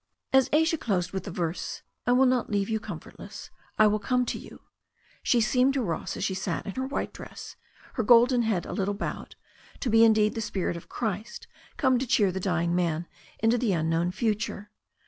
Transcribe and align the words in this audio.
As 0.33 0.49
Asia 0.51 0.79
closed 0.79 1.11
with 1.11 1.25
the 1.25 1.29
verse 1.29 1.83
"I 2.07 2.11
will 2.13 2.25
not 2.25 2.49
leave 2.49 2.71
you 2.71 2.79
com 2.79 2.99
fortless, 2.99 3.51
I 3.77 3.85
will 3.85 3.99
come 3.99 4.25
to 4.25 4.39
you," 4.39 4.61
she 5.21 5.39
seemed 5.39 5.75
to 5.75 5.83
Ross 5.83 6.17
as 6.17 6.23
she 6.23 6.33
sat 6.33 6.65
in 6.65 6.73
her 6.73 6.87
white 6.87 7.13
dress, 7.13 7.55
her 7.93 8.03
golden 8.03 8.41
head 8.41 8.65
a 8.65 8.73
little 8.73 8.95
bowed, 8.95 9.35
to 9.79 9.91
be 9.91 10.03
indeed 10.03 10.33
the 10.33 10.41
spirit 10.41 10.75
of 10.75 10.89
Christ 10.89 11.45
come 11.77 11.99
to 11.99 12.07
cheer 12.07 12.31
the 12.31 12.39
dying 12.39 12.73
man 12.73 13.07
into 13.43 13.59
the 13.59 13.73
unknown 13.73 14.09
future. 14.09 14.71